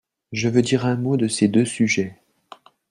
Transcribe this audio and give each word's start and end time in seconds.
Je 0.31 0.49
veux 0.49 0.63
dire 0.63 0.87
un 0.87 0.95
mot 0.95 1.15
de 1.15 1.27
ces 1.27 1.47
deux 1.47 1.63
sujets. 1.63 2.19